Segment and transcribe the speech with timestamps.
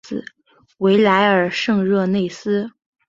[0.79, 2.71] 维莱尔圣热内斯。